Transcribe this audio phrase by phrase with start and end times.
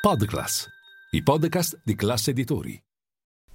[0.00, 0.66] Podclass,
[1.10, 2.82] i podcast di classe editori.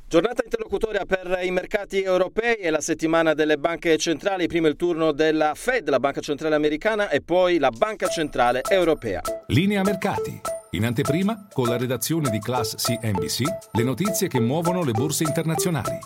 [0.08, 5.12] Giornata interlocutoria per i mercati europei e la settimana delle banche centrali, prima il turno
[5.12, 9.22] della Fed, la banca centrale americana e poi la banca centrale europea.
[9.48, 10.40] Linea mercati.
[10.72, 13.42] In anteprima, con la redazione di Class CNBC,
[13.72, 15.98] le notizie che muovono le borse internazionali.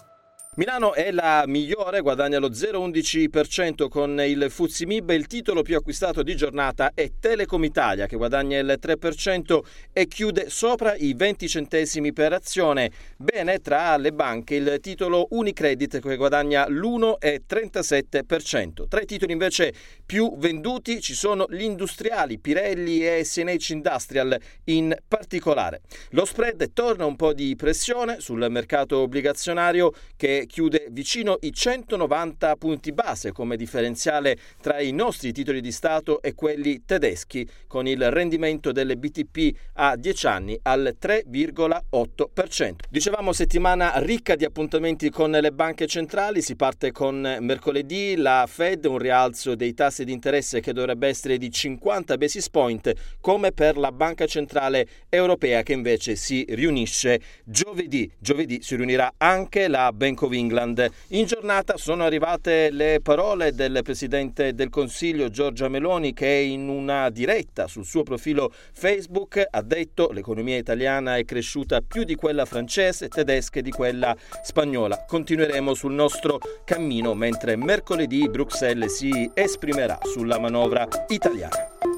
[0.60, 5.10] Milano è la migliore, guadagna lo 0,11% con il Fuzimib.
[5.12, 9.60] Il titolo più acquistato di giornata è Telecom Italia che guadagna il 3%
[9.94, 12.92] e chiude sopra i 20 centesimi per azione.
[13.16, 18.90] Bene tra le banche il titolo Unicredit che guadagna l'1,37%.
[18.90, 19.74] Tra i titoli invece
[20.06, 25.80] più venduti ci sono gli industriali Pirelli e SNH Industrial in particolare.
[26.10, 32.56] Lo spread torna un po' di pressione sul mercato obbligazionario che chiude vicino i 190
[32.56, 38.10] punti base come differenziale tra i nostri titoli di Stato e quelli tedeschi, con il
[38.10, 42.74] rendimento delle BTP a 10 anni al 3,8%.
[42.90, 48.86] Dicevamo settimana ricca di appuntamenti con le banche centrali, si parte con mercoledì la Fed,
[48.86, 52.92] un rialzo dei tassi di interesse che dovrebbe essere di 50 basis point,
[53.22, 58.12] come per la Banca Centrale Europea che invece si riunisce giovedì.
[58.18, 60.90] Giovedì si riunirà anche la Bank of England.
[61.10, 67.10] In giornata sono arrivate le parole del Presidente del Consiglio Giorgia Meloni che in una
[67.10, 73.08] diretta sul suo profilo Facebook ha detto l'economia italiana è cresciuta più di quella francese,
[73.08, 75.06] tedesca e di quella spagnola.
[75.08, 81.89] Continueremo sul nostro cammino mentre mercoledì Bruxelles si esprimerà sulla manovra italiana.